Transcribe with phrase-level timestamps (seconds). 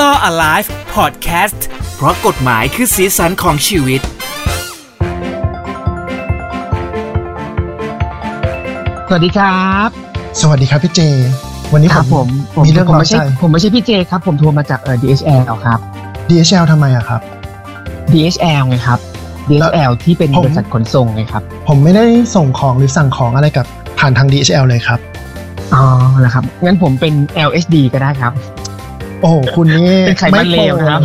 [0.00, 1.60] Law Alive Podcast
[1.96, 4.00] เพราะกฎหมายคือสีสันของชีวิต
[9.08, 9.88] สวัสดีครับ
[10.40, 11.00] สวัสดีครับพี่เจ
[11.72, 15.78] วันนี้ครับผผมมผมมีเรื่องผมร้อนไม่ใช่ใจผมไม่ใช่พี่เจครับ ผมโทรมาจากเอ่อ DHL ครับ
[16.28, 17.20] DHL ทำไมอะครับ
[18.12, 18.98] DHL ไงครับ
[19.48, 22.04] DHL ที่เป็นผมบริษัทขนส่งไงครับ ผมไม่ได้
[22.34, 23.66] ส่งของหรือสั่งของอะไรกับ
[23.98, 24.98] ผ่านทาง DHL เลยครับ
[25.74, 25.84] อ๋อ
[26.20, 27.14] แล้วครับ งั้นผมเป็น
[27.48, 28.32] LSD ก็ได้ครับ
[29.20, 31.02] โอ้โหคุณนี่เป็นไขมันเลวนะครับ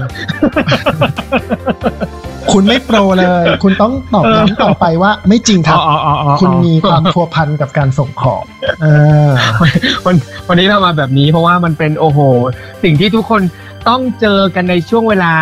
[2.52, 8.44] คุณไม่โปรเลย คุณต้องตอบย้ำต่อไปว่า ไม่จริงครับอ๋ออ๋ออ๋อคุณมีความพัวพันกับการส่งของ
[8.82, 8.86] เอ
[9.28, 9.30] อ
[10.06, 10.16] วัน
[10.48, 12.20] วันนี้เรามาแบบนี้เพราะว่ามันเป็นโอ้โห
[12.84, 13.42] สิ่งที่ทุกคน
[13.90, 15.34] ต้องเจอกันในช่วงเวลา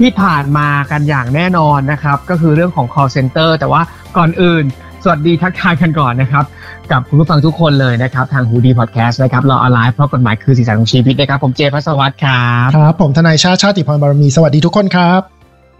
[0.00, 3.82] ที่ผ่านมากันอย่างแน่นอนนะครับ ก็คือเรื่องของ call center แต่ว่า
[4.16, 4.64] ก่อนอื่น
[5.08, 6.44] สวัสดีทักทายกันก่อนนะครับ
[6.90, 15.20] กับคุณผู้ฟังทุกคนเลยนะครับ ทางฮูดีพอดแคสต์นะครับรอออนไลน์เพราะกฎหมายคือสีสันของชีวิตนะครับ ผมเจพัสวัตรครับครับ ผมทนายชาติชาติพรบารมีสวัสดีทุกคนครับ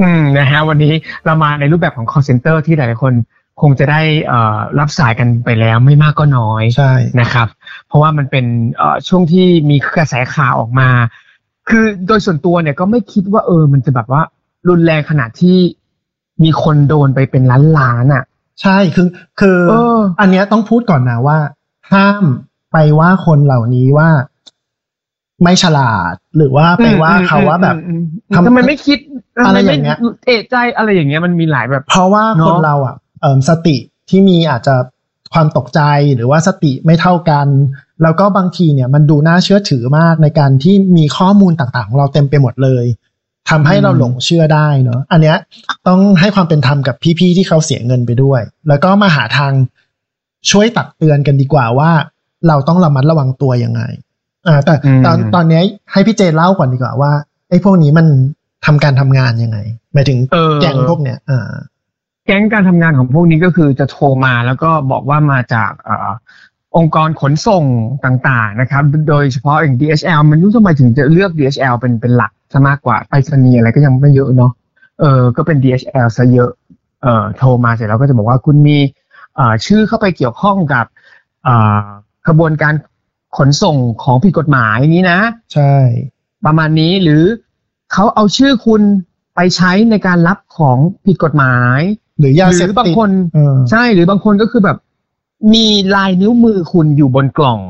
[0.02, 0.92] อืมนะฮะวันนี้
[1.24, 3.12] เรามาในรูปแบบของ call center ที่หลายๆคน
[3.62, 7.48] คงจะได้เอ่อรับสายกันไปแล้วไม่มากก็น้อยใช่นะครับ
[7.86, 10.88] เพราะว่ามันเป็นเอ่อช่วงที่มีกระแสข่าวออกมา
[11.68, 14.22] คือโดยส่วนตัวเนี่ยก็ไม่คิดว่าเออ มันจะแบบว่า
[14.68, 15.58] รุนแรงขนาดที่
[16.44, 18.24] มีคนโดนไปเป็นล้านล้านๆอะ
[18.62, 19.08] ใช่คือ
[19.40, 21.38] คือเอออันเนี้ยต้องพูดก่อนนะว่า
[21.92, 22.24] ห้าม
[22.72, 24.08] ไปว่าคนเหล่านี้ว่า
[25.42, 28.98] ไม่ฉลาด หรือว่าไปว่าเขาว่าแบบอืมอืมอืมทำทำไมไม่คิด
[29.46, 33.76] อะไรทำมอย่างเงี้ยไม่เอะใจอะไรอย่างเงี้ยมันมีหลายแบบ เพราะว่าเนอะคนเราอะเอ่มสติ
[34.08, 34.74] ที่มีอาจจะ
[35.34, 35.80] ความตกใจ
[36.14, 37.46] หรือว่าสติไม่เท่ากัน
[38.02, 42.84] แล้วก็บางทีเนี่ยมันดูน่าเชื่อถือมากในการที่มีข้อมูลต่างๆ ของเราเต็มไปหมดเลย
[43.50, 45.36] ทำให้เราหลงเชื่อได้เนาะอันเนี้ย
[45.88, 49.52] ต้องให้ความเป็นธรรมกับพี่ๆที่เขาเสียเงินไปด้วย แล้วก็มาหาทาง
[50.50, 51.90] ช่วยตักเตือนกันดีกว่าว่า
[52.48, 53.82] เราต้องระมัดระวังตัวยังไง
[54.46, 57.12] อ่าแต่อืมตอนตอนเนี้ยให้พี่เจเล่าก่อนดีกว่าว่า
[57.50, 58.06] ไอ้พวกนี้มัน
[58.66, 59.58] ทำการทำงานยังไง
[59.92, 61.50] หมายถึงเออแก๊งพวกเนี้ยอ่า
[62.26, 67.64] แก๊งการทำงานของพวกนี้ก็คือจะโทรมาแล้วก็บอกว่ามาจากเออองค์กรขนส่ง
[68.04, 74.52] ต่างๆนะครับ โดยเฉพาะอย่าง DHL มันรู้ทำไมถึงจะเลือก DHL เป็นเป็นหลักซะมากกว่าไปรษณีย์อะไรก็ยังไม่เยอะเนาะ
[75.00, 76.50] เออก็เป็น DHL ซะเยอะ
[77.02, 78.78] เออโทรมาเสร็จแล้วก็จะบอกว่าคุณมี
[79.36, 80.86] เอ่อชื่อเข้าไปเกี่ยวข้องกับ
[81.44, 81.84] เอ่อ
[82.28, 82.74] ขบวนการ
[83.36, 85.20] ขนส่งของผิดกฎหมายนี้นะ
[85.54, 85.74] ใช่
[86.46, 87.22] ประมาณนี้หรือ
[87.92, 88.82] เขาเอาชื่อคุณ
[89.34, 91.80] ไปใช้ในการรับของผิดกฎหมาย
[92.18, 94.78] หรือยาหเสรืพอบางติดคนเออใช่หรือบางคนก็คือแบบ
[95.52, 97.60] มีลายนิ้วมือคุณอยู่บนกล่อง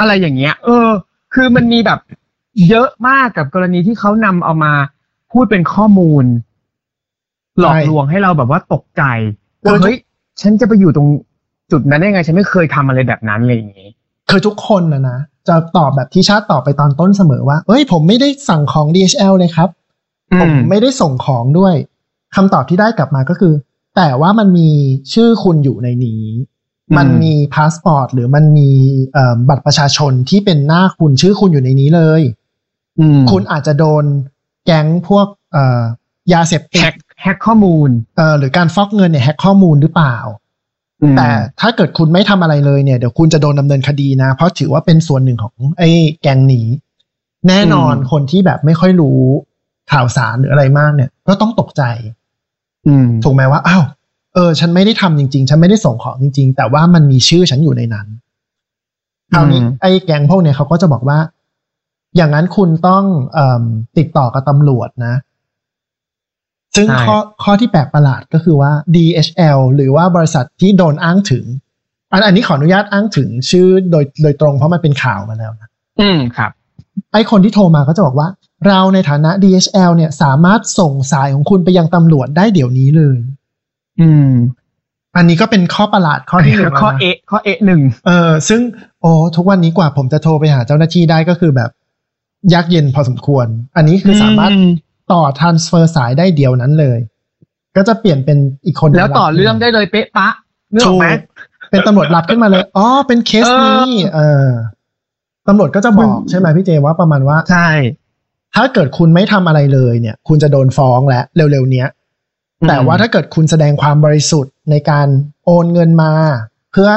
[0.00, 0.88] อะไรอย่างเงี้ย เออ
[1.34, 2.00] คือมันมีแบบ
[2.68, 4.72] เยอะมากกับกรณีที่เขานำเอามา
[5.32, 6.24] พูดเป็นข้อมูล
[7.60, 9.02] หลอกใช่ลวงให้เราแบบว่าตกใจ
[9.62, 9.98] คือว่าเฮ้ย
[10.40, 11.08] ฉันจะไปอยู่ตรง
[11.72, 13.88] จุดนั้นได้ไง ฉันไม่เคยทำอะไรแบบนั้นอะไรอย่างงี้
[14.30, 19.68] คือทุกคนนะนะจะตอบแบบที่ชาติตอบไปตอนต้นเสมอว่า เอ้ย ผมไม่ได้สั่งของ DHL เลยครับ
[20.40, 21.74] ผมไม่ได้ส่งของด้วย
[22.36, 23.52] คำตอบที่ได้กลับมาก็คือ
[23.96, 24.70] แต่ว่ามันมี
[25.12, 26.24] ชื่อคุณอยู่ในนี้
[26.90, 28.70] อืมมันมีพาสปอร์ตหรือมันมี
[29.12, 32.22] เอ่อบัตรประชาชนที่เป็นหน้าคุณชื่อคุณอยู่ในนี้เลย
[33.00, 34.04] อืมคุณอาจจะโดน
[34.64, 35.82] แก๊งพวกเอ่อ
[36.32, 40.16] ยาเสพติดแฮดกแฮกข้อมูลเอ่อหรือการฟอกเงินเนี่ยแฮกข้อมูลหรือเปล่า
[41.02, 41.28] อืมแต่
[41.60, 45.90] ถ้าเกิดคุณไม่ทำอะไรเลยเนี่ยเดี๋ยวคุณจะโดนดำเนินคดีนะ เพราะถือว่าเป็นส่วนหนึ่งของไอ้
[46.22, 46.66] แก๊งนี้
[47.48, 49.20] แน่นอนคนที่แบบไม่ค่อยรู้
[49.92, 52.23] ข่าวสารหรืออะไรมากเนี่ย ก็ต้องตกใจอืม
[53.24, 53.84] ถูกไหมว่าอ้าว
[54.34, 58.06] เออ ฉันไม่ได้ทำจริง ๆ ฉันไม่ได้ส่งของจริง ๆ แต่ว่ามันมีชื่อฉันอยู่ในนั้น
[59.32, 61.18] คราวนี้อืมไอ้แกงพวกเนี่ยเขาก็จะบอกว่า
[62.16, 63.62] อย่างนั้นคุณต้องเอม
[63.98, 65.14] ติดต่อกับตำรวจนะ
[66.76, 71.44] ซึ่งข้อข้อที่แปลกประหลาดก็คือว่า DHL หรือว่าบริษัทที่โดนอ้างถึง
[72.12, 75.68] อันอันนี้ขออนุญาตอ้างถึงชื่อโดยโดยตรงเพราะมันเป็นข่าวมาแล้วนะ
[76.00, 76.52] อืมครับ
[77.12, 78.28] ไอ้คนที่โทรมาก็จะบอกว่า
[78.66, 83.18] เราในฐานะ DHL เนี่ยสามารถส่งสายของคุณไปยังตำรวจได้เดี๋ยวนี้เลย
[84.00, 84.30] อืม
[85.16, 88.60] อันนี้ก็เป็นข้อประหลาดข้อที่หนึ่งข้อแล้วนะเอะข้อเอะหนึ่งเออซึ่ง
[89.00, 91.70] โอ้ทุกวันนี้กว่าผมจะโทรไปหาเจ้าหน้าที่ได้ก็คือแบบ
[92.52, 93.46] ยากเย็นพอสมควร
[93.76, 94.50] อันนี้คือสามารถ
[95.12, 96.98] ต่อ transfer สายได้เดียวนั้นเลย
[97.76, 100.28] ก็จะเปลี่ยนเป็นอีกคนแล้วต่อเรื่องได้เลยเป๊ะปะ
[100.72, 101.06] เรื่องถูกไหม
[101.70, 104.48] เป็นตำรวจรับขึ้นมาเลย อ๋อ เป็นเคสนี้ เออ
[105.48, 107.68] ตำรวจก็จะบอกใช่ไหมพี่เจว่าประมาณว่า ใช่
[108.56, 111.88] ถ้าเกิดคุณไม่ทำอะไรเลยเนี่ย คุณจะโดนฟ้องแล้วเร็วๆเนี้ย
[112.68, 115.06] แต่ว่าถ้าเกิดคุณแสดงความบริสุทธิ์ในการ
[115.44, 116.12] โอนเงินมา
[116.72, 116.90] เพื่อ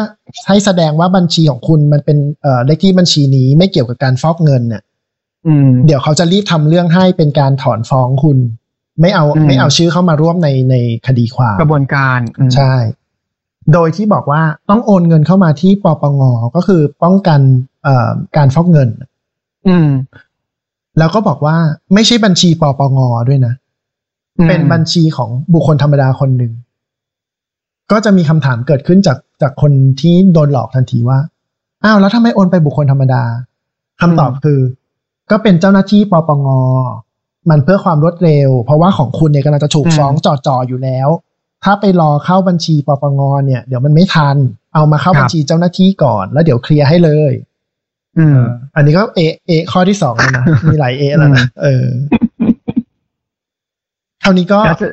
[0.48, 4.84] ให้แสดงว่าบัญชีของคุณมันเป็นเอ่อเลขที่บัญชีนี้ไม่เกี่ยวกับการฟอกเงินเนี่ย
[5.48, 8.38] อืมเดี๋ยวเขาจะรีบทำเรื่องให้เป็นการถอนฟ้องคุณ
[9.02, 10.76] ไม่เอาอืมไม่เอาชื่อเข้ามาร่วมในใน
[11.08, 12.74] คดีความกระบวนการอืมใช่
[13.74, 16.22] โดยที่บอกว่าต้องโอนเงินเข้ามาที่ปปง
[16.56, 17.40] ก็คือป้องกัน
[17.84, 18.90] เอ่อการฟอกเงิน
[19.68, 19.90] อืม
[20.98, 21.56] แล้วก็บอกว่า
[21.94, 22.98] ไม่ใช่บัญชีปปง
[23.30, 23.54] ด้วยนะ
[24.48, 26.54] เป็นบัญชีของบุคคลธรรมดาคนหนึ่ง
[27.92, 29.72] ก็จะมีคำถามเกิดขึ้นจากจากคน
[30.02, 31.20] ที่โดนหลอกทันทีว่า
[31.84, 33.24] อ้าวแล้วทำไมโอนไปบุคคลธรรมดา
[34.02, 34.60] คำตอบคือ
[35.32, 36.48] ก็เป็นเจ้าหน้าที่ปปง
[37.50, 41.08] มันเพื่อความรวดเร็ว เพราะว่าของคุณเนี่ยกำลังจะถูกฟ้องจ่อๆอยู่แล้ว
[41.64, 44.38] ถ้าไปรอเข้าบัญชีปปงเนี่ย เดี๋ยวมันไม่ทัน
[44.76, 47.32] เอามาเข้าบัญชีเจ้าหน้าที่ก่อน แล้วเดี๋ยวเคลียร์ให้เลย
[48.20, 48.40] อืม
[48.76, 51.86] อันนี้ก็เอเอข้อที่สองแล้วนะ มีหลายเอแล้วนะ เออ
[54.22, 54.88] เท่านี้ก็แล้วจะ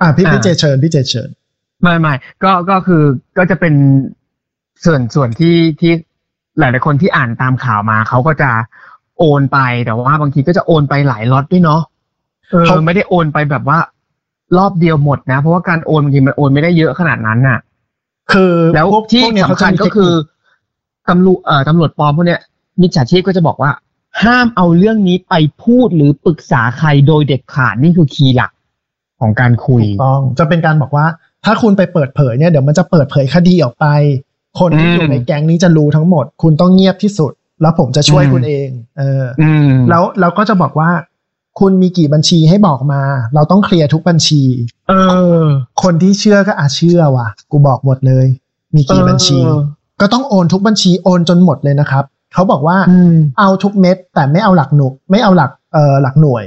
[0.00, 1.28] อ่าพี่อ่าพี่เจเชิญพี่เจเชิญ
[1.82, 3.02] ไม่ไม่ก็ก็คือ
[3.38, 3.74] ก็จะเป็น
[4.84, 5.92] ส่วนส่วนที่ที่
[6.58, 8.50] หลายๆคนที่อ่านตามข่าวมา เขาก็จะ
[9.18, 11.80] โอนไปแต่ว่าบางทีก็จะโอนไปหลายล็อตด้วยเนาะ
[12.50, 13.78] เออเขาไม่ได้โอนไปแบบว่า
[14.58, 17.58] รอบเดียวหมดนะ เพราะว่าการโอนบางทีมันโอนไม่ได้เยอะขนาดนั้นน่ะ
[18.32, 20.12] คือแล้วพวกที่พวกเนี้ยเขาสำคัญจะมีก็คือ
[21.10, 22.40] ตำรวจเอ่อตำรวจปลอมพวกเนี้ย
[22.80, 23.70] มิจฉาชีพก็จะบอกว่า
[24.22, 28.50] ห้ามเอาเรื่องนี้ไปพูดหรือปรึกษาใครโดยเด็ดขาดนี่คือคีย์หลัก
[29.20, 31.06] ของการคุยถูกต้องจะเป็นการบอกว่า
[31.44, 33.86] ถ้าคุณไปเปิดเผยเนี่ยเดี๋ยวมันจะเปิดเผยคดีออกไป
[34.60, 37.32] คนที่อืมอยู่ในแก๊งนี้จะรู้ทั้งหมด คุณต้องเงียบที่สุด
[37.62, 40.90] แล้วผมจะช่วยอืมคุณเอง เอออืมแล้วเราก็จะบอกว่า
[41.60, 43.02] คุณมีกี่บัญชีให้บอกมา
[43.34, 44.42] เราต้องเคลียร์ทุกบัญชี
[44.88, 44.94] เอ
[45.42, 45.44] อ
[45.82, 48.26] คนที่เชื่อก็อาจเชื่อว่ะ กูบอกหมดเลย
[48.74, 49.60] มีกี่บัญชีเออ
[50.02, 52.04] ก็ต้องโอนทุกบัญชีโอนจนหมดเลยนะครับ
[52.34, 56.44] เขาบอกว่าอืมเอาทุกเม็ด แต่ไม่เอาหลักหนุกไม่เอาหลักเอ่อหลักหน่วย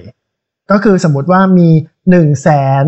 [0.72, 1.68] ก็คือสมมติว่ามี
[2.10, 2.50] หนึ่งแส
[2.84, 2.86] น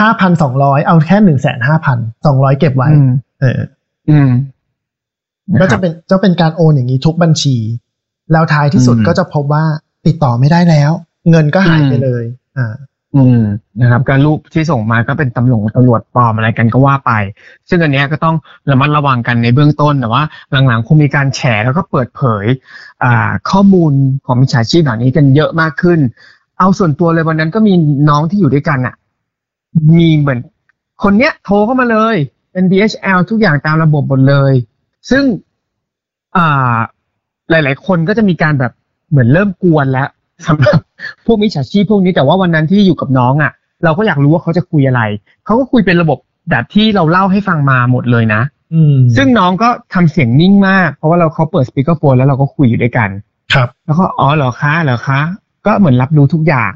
[0.00, 3.10] ห้าพันสองร้อยเอาแค่หนึ่งแสนห้าพันสองร้อยเก็บไว้อืม
[3.40, 3.60] เออ
[4.10, 4.30] อืม
[5.60, 7.56] ก็จะเป็นจะเป็นการโอนอย่างนี้ทุกบัญชี
[8.32, 9.64] แล้วท้ายที่สุดอืมก็จะพบว่า
[10.06, 10.90] ติดต่อไม่ได้แล้ว
[11.30, 12.24] เงินก็หายไปอืมเลย
[12.58, 12.74] อ่า
[13.14, 13.40] อืม
[13.80, 17.12] นะครับการรูปที่ส่งมาก็เป็นตำรวจตำรวจปลอมอะไรกันก็ว่าไป
[17.68, 18.36] ซึ่งอันเนี้ยก็ต้อง
[18.70, 20.22] ระมัดระวังกันในเบื้องต้นแต่ว่า
[20.66, 22.46] หลังๆคงมีการแฉแล้วก็เปิดเผย
[23.50, 23.92] ข้อมูล
[24.26, 26.00] ของมิจฉาชีพเหล่านี้กันเยอะมากขึ้น
[26.58, 27.74] เอาส่วนตัวเลยวันนั้นก็มี
[28.08, 28.94] น้องที่อยู่ด้วยกันอะ
[29.96, 30.38] มีเหมือน
[31.02, 32.16] คนเนี้ยโทรเข้ามาเลย
[32.52, 34.52] เป็น DHL ทุกอย่างตามระบบหมดเลย
[35.10, 35.24] ซึ่ง
[36.36, 36.78] อ่า
[37.50, 38.72] หลาย ๆ คนก็จะมีการแบบ
[39.10, 40.08] เหมือนเริ่มกวนแล้ว
[40.46, 40.78] สำหรับ
[41.26, 43.52] พวกมิจฉาชีพพวกนี้แต่ว่าวันนั้นที่อยู่กับน้องอะ
[43.84, 45.02] เราก็อยากรู้ว่าเขาจะคุยอะไร
[45.44, 46.18] เขาก็คุยเป็นระบบ
[46.50, 48.42] แบบที่เราเล่าให้ฟังมาหมดเลยนะ
[48.74, 53.08] อืมซึ่งน้องก็ทำเสียงนิ่งมาก เพราะว่าเราเขาเปิดสปีกเกอร์โฟนแล้วเราก็คุยอยู่ด้วยกัน
[53.54, 55.20] ครับ แล้วก็อ๋อเหรอคะเหรอคะ
[55.66, 56.72] ก็เหมือนรับรู้ทุกอย่าง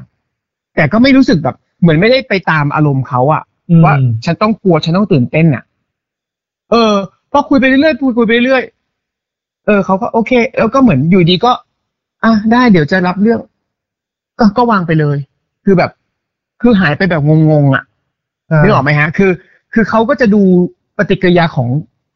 [0.75, 3.93] แต่ก็ไม่รู้สึกแบบ เหมือนไม่ได้ไปตามอารมณ์เขาอะอืมว่า
[4.25, 5.63] ฉันต้องกลัวฉันต้องตื่นเต้นอะ
[6.71, 6.93] เออ
[7.31, 8.63] พอคุยไปเรื่อยๆคุยคุยไปเรื่อย
[9.65, 11.51] เออเขาก็โอเค แล้วก็เหมือนอยู่ดีก็
[12.27, 13.39] อะได้เดี๋ยวจะรับเรื่อง
[14.39, 15.17] ก็ก็วางไปเลย
[15.65, 15.91] คือแบบ
[16.61, 17.21] คือหายไปแบบ
[17.51, 19.31] งงๆอะานึกออกไหมฮะ คือ
[19.73, 20.41] คือเขาก็จะดู
[20.97, 21.69] ปฏิกิริยาของ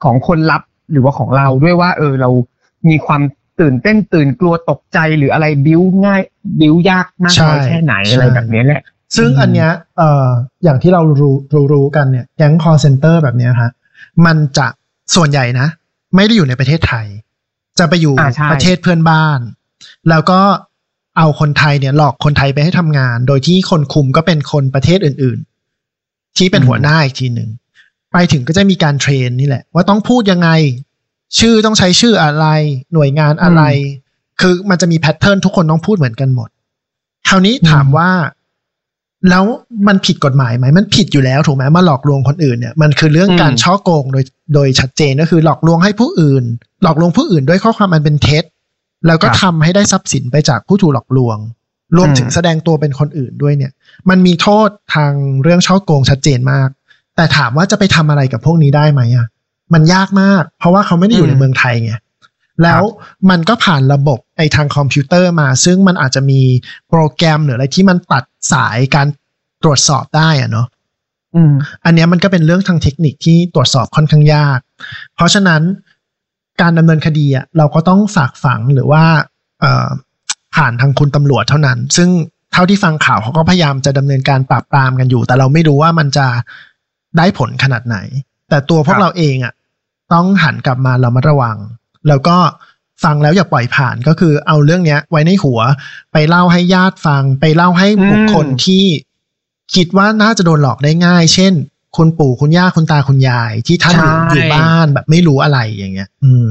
[0.03, 0.61] ของคนรับ
[0.91, 2.29] หรือว่าของเราด้วยว่า เออเรา
[2.89, 3.21] มีความ
[3.59, 6.21] ตื่นเต้นตื่นกลัวตกใจหรืออะไรบิ้วง่าย
[6.59, 8.81] บิ้วยากมากน้อยแค่ไหนอะไรแบบนี้แหละ
[9.17, 10.27] ซึ่งอืมอันเนี้ยเอ่อ
[10.63, 13.71] อย่างที่เรารู้รู้รู้กันเนี่ยแก๊ง call center แบบเนี้ยฮะ
[14.25, 14.67] มันจะ
[15.15, 15.67] ส่วนใหญ่นะ
[16.15, 17.05] ไม่ได้อยู่ในประเทศไทย
[17.79, 19.39] จะไปอยู่อ่าใช่ประเทศเพื่อนบ้าน
[20.09, 20.39] แล้วก็
[21.17, 25.39] เอาคนไทยเนี่ยหลอกคนไทยไปให้ทำงาน โดยที่คนคุมก็เป็นคนประเทศอื่น
[25.87, 27.49] ๆ ที่เป็นหัวหน้าอีกทีหนึ่ง
[28.13, 30.49] ไปถึงก็จะมีการเทรนนี่แหละ ว่าต้องพูดยังไง
[31.39, 32.45] ชื่อต้องใช้ชื่ออะไร
[32.93, 33.61] หน่วยงานอะไร
[34.41, 36.49] คือมันจะมีแพทเทิร์นทุกคนต้องพูดเหมือนกันหมด
[37.27, 38.09] คราวนี้ถามว่า
[39.29, 39.43] แล้ว
[39.87, 46.43] มันผิดกฎหมายไหม มันผิดอยู่แล้วถูกไหมมาหลอกลวงคนอื่นเนี่ย มันคือเรื่องอืมการช่อโกงโดยโดยชัดเจนก็คือหลอกลวงให้ผู้อื่น
[46.83, 48.43] หลอกลวงผู้อื่นด้วยข้อความอันเป็นเท็จ
[49.07, 51.37] แล้วก็ทำให้ได้ทรัพย์สินไปจากผู้ถูกหลอกลวง
[51.97, 53.71] รวมถึงแสดงตัวเป็นคนอื่นด้วยเนี่ย
[54.09, 56.69] มันมีโทษทางเรื่องช่อโกงชัดเจนมาก
[57.15, 59.27] แต่ถามว่าจะไปทำอะไรกับพวกนี้ได้ไหมอะ
[59.73, 61.93] มันยากมาก เพราะว่าเขาไม่ได้อยู่ในอืมเมืองไทยไง
[62.63, 62.81] แล้ว
[63.29, 66.41] มันก็ผ่านระบบไอ้ทางคอมพิวเตอร์มา ซึ่งมันอาจจะมี
[66.89, 69.07] โปรแกรมหรืออะไรที่มันตัดสายการ
[69.63, 70.67] ตรวจสอบได้อะเนาะ
[71.35, 71.53] อืม
[71.85, 74.59] อันเนี้ยมันก็เป็นเรื่องทางเทคนิคที่ตรวจสอบค่อนข้างยาก
[75.15, 75.61] เพราะฉะนั้น
[76.61, 79.03] การดำเนินคดีอะเราก็ต้องฝากฝังหรือว่า
[79.59, 79.87] เอ่อ
[80.55, 82.09] ผ่านทางคุณตำรวจเท่านั้น ซึ่ง
[82.53, 86.27] เท่าที่ฟังข่าวเขาก็พยายามจะดำเนินการปราบปรามกันอยู่ แต่เราไม่รู้ว่ามันจะ
[87.17, 87.97] ได้ผลขนาดไหน
[88.49, 89.53] แต่ตัวพวคกรับเราเองอะ
[90.13, 91.57] ต้องหันกลับมาเรามาระวัง
[92.07, 92.37] แล้วก็
[93.03, 95.59] ฟังแล้วอย่าปล่อยผ่านก็คือเอาเรื่องเนี้ย ไว้ในหัว
[96.11, 98.83] ไปเล่าให้ญาติฟัง ไปเล่าให้บุคคลอืมที่
[99.75, 101.53] คิดว่าน่าจะโดนหลอกได้ง่าย เช่น
[101.97, 106.47] คุณปู่คุณย่าคุณตาคุณยาย ที่ท่านอยู่อยู่บ้านแบบไม่รู้อะไรอย่างเงี้ย อืม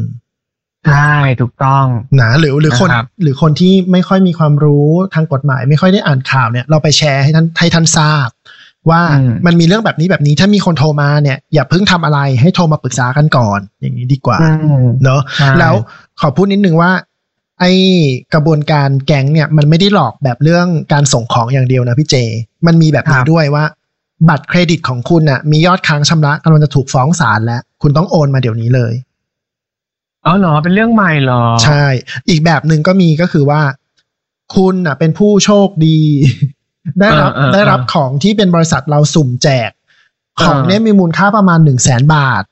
[0.87, 1.87] ใช่ถูกต้อง
[2.23, 8.29] นะหรือหรือคนนะครับหรือคนที่ไม่ค่อยมีความรู้ทางกฎหมาย ไม่ค่อยได้อ่านข่าวเนี่ย เราไปแชร์ให้ท่านให้ท่านทราบ
[8.91, 14.49] ว่าอืมมันมีเรื่องแบบนี้แบบนี้ถ้ามีคนโทรมาเนี่ย อย่าเพิ่งทำอะไรให้โทรมาปรึกษากันก่อน อย่างนี้ดีกว่าอื
[14.83, 15.75] มเนอะใช่แล้ว
[16.21, 16.91] ขอพูดนิดนึงว่า
[17.61, 17.65] ไอ
[18.35, 22.15] กระบวนการแก๊งเนี่ย มันไม่ได้หลอกแบบเรื่องการส่งของอย่างเดียวนะพี่เจ
[22.67, 23.65] มันมีแบบนี้ด้วยว่า
[24.29, 28.93] บัตรเครดิตของคุณน่ะมียอดค้างชำระกำลังจะถูกฟ้องศาลแล้ว คุณต้องโอนมาเดี๋ยวนี้เลย
[30.27, 31.85] อ๋อเหรอเป็นเรื่องใหม่เหรอ ใช่
[32.29, 33.61] อีกแบบหนึ่งก็มีก็คือว่า
[34.57, 35.99] คุณน่ะ เป็นผู้โชคดี
[37.01, 39.71] ได้รับเออเออได้รับของที่เป็นบริษัทเราสุ่มแจก
[40.43, 42.43] ของเออเนี้ยมีมูลค่าประมาณหนึ่งแสนบาท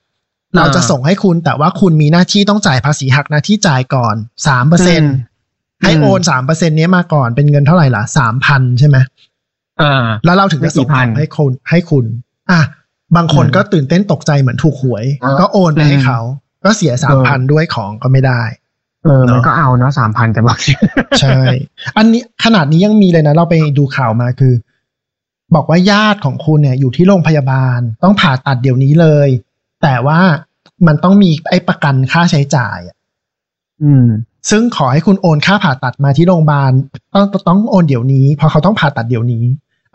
[0.57, 4.15] เราจะส่งให้คุณแต่ว่าคุณมีหน้าที่ต้องจ่ายภาษีหักหน้าที่จ่ายก่อน
[4.47, 5.07] สามเปอร์เซ็นม
[5.83, 9.07] ให้โอนสามเปอร์เซ็นนี้ยมาก่อนเป็นเงินเท่าไหร่ล่ะสามพันใช่ไหมอ่า
[10.25, 12.05] แล้วเราถึงจะส่งไม่กี่พันให้คุณให้คุณ
[12.51, 12.61] อะ
[13.17, 16.21] บางคนอืมก็ตื่นเต้นตกใจเหมือนถูกหวยอ่าก็โอนไปให้อืมเขา
[16.65, 18.43] ก็เสียสามพันด้วยของก็ไม่ได้
[19.05, 20.59] เออเนอะมันก็เอาเนาะสามพันแต่บอก
[21.21, 21.41] ใช่
[21.97, 24.55] อันนี้ขนาดนี้ยังมีเลยนะ เราไปดูข่าวมาคือ
[25.55, 29.29] บอกว่าญาติของคุณเนี่ย อยู่ที่โรงพยาบาลต้องผ่าตัดเดี๋ยวนี้เลย
[29.83, 30.21] แต่ว่า
[30.87, 32.97] มันต้องมีไอ้ประกันค่าใช้จ่ายอะ
[33.83, 34.07] อืม
[34.51, 36.73] ซึ่งขอให้คุณโอนค่าผ่าตัดมาที่โรงพยาบาล
[37.15, 39.45] ต้องต้องโอนเดี๋ยวนี้เพราะเขาต้องผ่าตัดเดี๋ยวนี้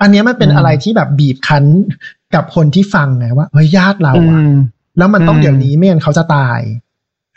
[0.01, 1.65] อันเนี้ยมันเป็นอืมอะไรที่แบบบีบคั้น
[2.35, 4.53] กับคนที่ฟังไงว่าเฮ้ยญาติเราอือะม
[4.97, 6.59] แล้วมันต้องอืมเดี๋ยวนี้ไม่งั้นเขาจะตาย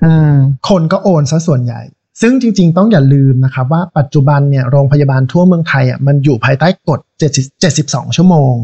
[0.04, 0.32] อืม
[0.68, 1.80] คนก็โอนซะส่วนใหญ่
[2.20, 7.00] ซึ่งจริง ๆ ต้องอย่าลืมนะครับว่าปัจจุบันเนี่ยโรงพยาบาลทั่วเมืองไทยอะมันอยู่ภายใต้กฎ
[7.38, 8.54] 70 72ชั่วโมง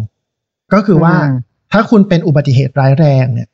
[0.72, 1.36] ก็คือว่าอืม
[1.72, 3.48] ถ้าคุณเป็นอุบัติเหตุร้ายแรงเนี่ย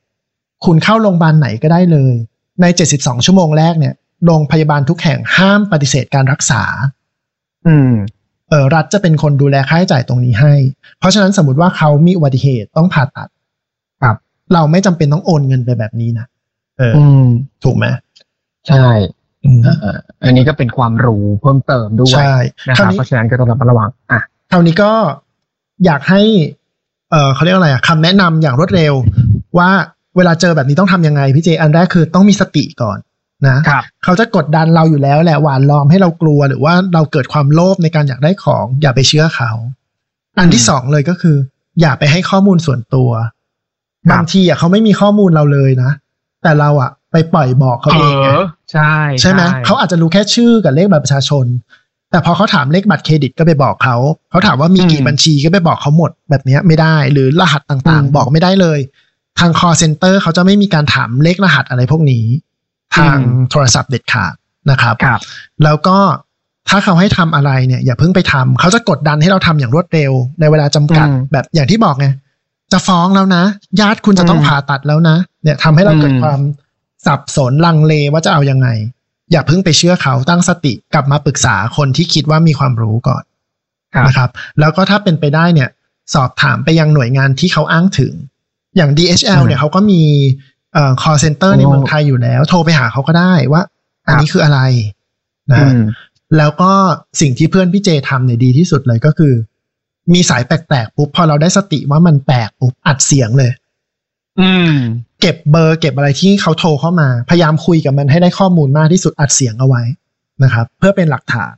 [0.64, 2.14] คุณเข้าโรงพยาบาลไหนก็ได้เลย
[2.60, 2.66] ใน
[2.96, 3.94] 72 ชั่วโมงแรกเนี่ย
[4.26, 6.62] โรงพยาบาลทุกแห่งห้ามปฏิเสธการรักษา
[7.66, 8.17] อืมเออ
[8.74, 10.54] รัฐจะเป็นคนดูแลค่าใช้จ่ายตรงนี้ให้
[10.98, 13.28] เพราะฉะนั้นสมมติว่าเขามีอุบัติเหตุต้องผ่าตัด
[14.02, 14.16] ครับ
[14.54, 16.26] เราไม่จำเป็นต้องโอนเงินไปแบบนี้นะ
[16.78, 17.24] เอออืม
[17.64, 17.86] ถูกไหม
[18.68, 18.86] ใช่
[19.44, 22.34] อืมเอออันนี้ก็เป็นความรู้เพิ่มเติมด้วยใช่
[22.68, 24.92] นะคครารัวบนี้เพราะฉะนั้นก็ต้องระมัดระวังอะคราวนี้ก็
[25.84, 26.22] อยากให้
[27.10, 28.94] เออเขาเรียกอะไรอะคำแนะนำอย่างรวดเร็ว
[29.58, 29.70] ว่า
[30.16, 32.98] เวลาเจอแบบนี้ต้องทำยังไงพี่เจ อันแรกคือต้องมีสติก่อน
[33.46, 39.50] นะครับเขาจะกดดันเราอยู่แล้วแหละหวานล้อมให้เรากลัวหรือว่าเราเกิดความโลภในการอยากได้ของ อย่าไปเชื่อเขา
[40.38, 41.36] อันที่สองเลยก็คือ
[41.80, 43.10] อย่าไปให้ข้อมูลส่วนตัว
[44.08, 45.90] ครับบางทีอะเขาไม่มีข้อมูลเราเลยนะ
[46.42, 48.42] แต่เราอะไปปล่อยบอกเขาเอเองไงอ
[48.72, 51.46] ใช่ ใช่ไหมเขาอาจจะรู้แค่ชื่อกับเลขบัตรประชาชน
[52.10, 53.96] แต่พอเขาถามเลขบัตรเครดิตก็ไปบอกเขา
[54.30, 58.78] เขาถามว่ามีกี่บัญชีก็ไปบอกเขาหมดแบบเนี้ยไม่ได้ หรือรหัสต่างๆ บอกไม่ได้เลย
[59.38, 62.24] ทาง call center เขาจะไม่มีการถามเลขรหัสอะไรพวกนี้
[62.96, 63.18] ทาง
[63.50, 64.34] โทรศัพท์เด็ดขาด
[64.70, 65.20] นะครับครับ
[65.64, 65.98] แล้วก็
[66.68, 72.06] ถ้าเขาให้ทำอะไรเนี่ย อย่าเพิ่งไปทำเขาจะกดดันให้เราทำอย่างรวดเร็ว ในเวลาจำกัดอืมแบบอย่างที่บอกไง
[72.72, 73.42] จะฟ้องแล้วนะ
[73.80, 76.40] ญาติคุณจะต้องอืมผ่าตัดแล้วนะ เนี่ยทำให้เราเกิดอืมความ
[77.06, 78.68] สับสนลังเลว่าจะเอายังไง
[79.32, 83.22] อย่าเพิ่งไปเชื่อเขาตั้งสติกลับมาปรึกษาคนที่คิดว่ามีความรู้ก่อน
[83.94, 84.30] ครับนะครับ
[84.60, 85.68] แล้วก็ถ้าเป็นไปได้เนี่ย
[86.14, 88.12] สอบถามไปยังหน่วยงานที่เขาอ้างถึง
[88.76, 90.02] อย่าง DHL เนี่ยเขาก็มี
[90.74, 93.62] เอ่อ call center ในเมืองไทยอยู่แล้ว โทรไปหาเขาก็ได้ว่า
[94.06, 94.60] อันนี้คืออะไร
[95.52, 95.80] นะอืม
[96.38, 96.72] แล้วก็
[97.20, 99.34] สิ่งที่เพื่อนพี่เจทำเนี่ยดีที่สุดเลยก็คือ
[100.12, 103.52] มีสายแปลกๆปุ๊บพอเราได้สติว่ามันแปลกปุ๊บอัดเสียงเลย
[104.40, 104.74] อืม
[105.20, 109.82] เก็บเบอร์เก็บอะไรที่เขาโทรเข้ามา พยายามคุยกับมันให้ได้ข้อมูลมากที่สุดอัดเสียงเอาไว้
[110.42, 111.54] นะครับ เพื่อเป็นหลักฐาน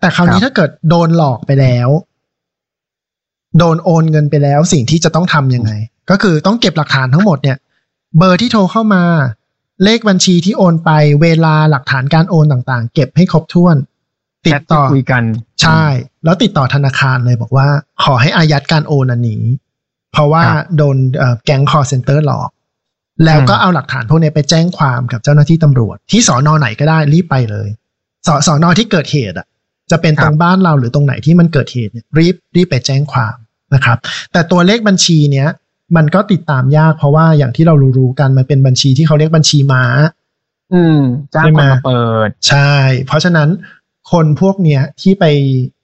[0.00, 1.88] แต่คราวนี้ครับถ้าเกิดโดนหลอกไปแล้ว
[3.58, 5.70] โดนโอนเงินไปแล้วสิ่งที่จะต้องทำยังไง
[6.10, 7.56] ก็คือต้องเก็บหลักฐานทั้งหมดเนี่ย
[8.16, 9.04] เบอร์ที่โทรเข้ามา
[9.84, 10.90] เลขบัญชีที่โอนไป
[11.22, 13.76] เวลาหลักฐานการโอนต่างๆ เก็บให้ครบถ้วน
[14.46, 15.22] ติดต่อแชทที่คุยกัน
[15.62, 15.84] ใช่
[16.24, 17.66] แล้วติดต่อธนาคารเลยบอกว่า
[18.04, 19.42] ขอให้อายัดการโอนอันนี้
[20.12, 22.50] เพราะว่าครับโดนเอ่อแก๊งคอร์เซนเตอร์หลอก
[23.24, 27.68] แล้วก็อืมเอาหลักฐานพวกนี้ไปแจ้งความกับเจ้าหน้าที่ตำรวจ ที่สอนอไหนก็ได้รีบไปเลย
[28.26, 29.46] สสอนอที่เกิดเหตุอะ
[29.90, 33.36] จะเป็นตรงบ้านเราหรือตรงไหนที่มันเกิดเหตุเนี่ยรีบรีบไปแจ้งความ
[33.74, 33.98] นะครับ
[34.32, 35.48] แต่ตัวเลขบัญชีเนี้ย
[35.96, 39.84] มันก็ติดตามยากเพราะว่าอย่างที่เรารู้ๆกันมันเป็นบัญชีที่เขาเรียกบัญชีม้า
[40.74, 41.00] อืม
[41.34, 42.72] จ้างใช่คไหมนมาเปิด ใช่
[43.06, 43.48] เพราะฉะนั้น
[44.12, 45.24] คนพวกเนี้ยที่ไป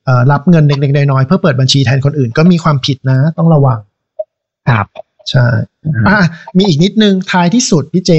[0.04, 3.80] เอ่อรับเงินเล็กๆน้อยๆเพื่อเปิดบัญชีแทนคนอื่นก็มีความผิดนะ ต้องระวัง
[4.68, 4.86] ครับ
[5.30, 5.46] ใช่
[6.08, 6.18] อะ
[6.58, 8.12] มีอีกนิดนึงท้ายที่สุดพี่เจ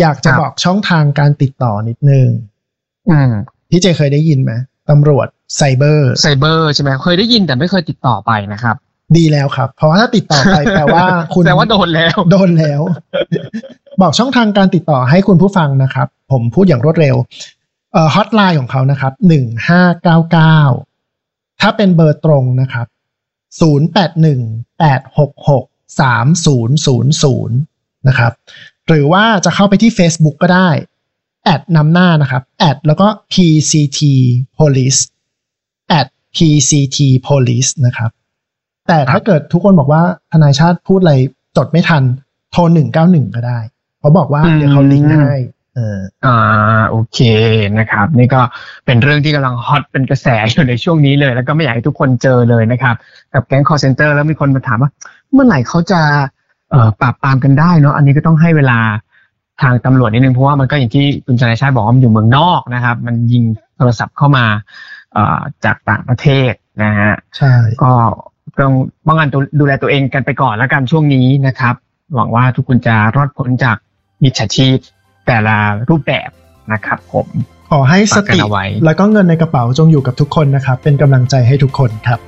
[0.00, 2.28] อยากจะครับบอกช่องทางการติดต่อนิดนึง
[3.10, 3.32] อืม
[3.70, 4.52] พี่เจเคยได้ยินไหม
[4.90, 8.76] ตำรวจไซเบอร์ไซเบอร์ใช่ไหมเคยได้ยินแต่ไม่เคยติดต่อไปนะครับ
[9.16, 12.80] ดีแล้วครับ เพราะว่าถ้าติดต่อไปแปลว่าคุณแต่ว่าโดนแล้ว โดนแล้ว
[14.00, 17.16] บอกช่องทางการติดต่อให้คุณผู้ฟังนะครับ ผมพูดอย่างรวดเร็ว
[17.92, 20.60] เอ่อฮอตไลน์ของเขานะครับหนึ่งห้าเก้าเก้า
[21.60, 22.86] ถ้าเป็นเบอร์ตรงนะครับ
[23.60, 24.40] ศูนย์แปดหนึ่ง
[24.78, 25.64] แปดหกหก
[26.00, 27.56] สามศูนย์ศูนย์ศูนย์
[28.08, 28.32] นะครับ
[28.88, 30.68] หรือว่าจะเข้าไปที่ Facebook ก็ได้
[31.44, 34.00] แอดนำหน้านะครับแอดแล้วก็ PCT
[34.58, 35.00] Police
[35.88, 36.98] แอด PCT
[37.28, 38.10] Police นะครับ
[38.88, 40.02] แต่ถ้าเกิดทุกคนบอกว่า
[40.32, 41.14] ทนายชาติพูดอะไร
[41.56, 42.02] จดไม่ทัน
[42.52, 43.58] โทรหนึ่งเก้าหนึ่งก็ได้
[44.00, 45.36] เขาบอกว่าอืมเดี๋ยวเขาลิงก์ให้
[45.74, 46.36] เอออ่า
[46.90, 47.18] โอเค
[47.78, 48.40] นะครับ นี่ก็
[48.86, 52.94] เป็นเรื่องที่กำลังฮอตเป็นกระแสอยู่ในช่วงนี้เลย แล้วก็ไม่อยากให้ทุกคนเจอเลยนะครับ
[53.32, 54.90] กับแก๊ง call center แล้วมีคนมาถามว่า
[55.32, 56.00] เมื่อไหร่เขาจะ
[56.70, 58.78] เอ่อปราบปรามกันได้เนาะอันนี้ก็ต้องให้เวลา
[59.62, 63.44] ทางตำรวจนิดนึงเพราะว่ามันก็อย่างที่คุณชนายชาติบอกว่ามันอยู่เมืองนอกนะครับ มันยิง
[63.76, 64.44] โทรศัพท์เข้ามา
[65.12, 66.52] เอ่อจากต่างประเทศ
[66.82, 67.52] นะฮะใช่
[67.82, 67.92] ก็
[68.58, 68.72] ต้อง
[69.06, 71.74] ป้องกันตัวดูแลตัวเองกันไปก่อนแล้วกันช่วงนี้นะครับ
[72.14, 73.76] หวังว่าทุกคนจะรอดพ้นจาก
[74.22, 74.76] มิจฉาชีพ
[75.26, 75.56] แต่ละ
[75.88, 76.30] รูปแบบ
[76.72, 77.26] นะครับผม
[77.70, 82.20] ขอให้สฝากกัตินเอาไว้แล้วก็เงินในกระเป๋าจงอยู่กับทุกคนนะครับ เป็นกำลังใจให้ทุกคนครับ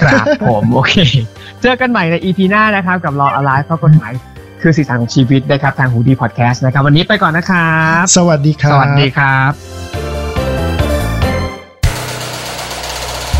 [0.00, 0.94] ครับผมโอเค
[1.62, 4.12] เจอกันใหม่ใน EP หน้านะครับ กับ Law Alive เพราะกฎหมาย
[4.62, 10.05] คือสีสันของชีวิตนะครับ ทางหูดีพอดแคสต์นะครับ วันนี้ไปก่อนนะครับ สวัสดีครับ สวัสดีครับ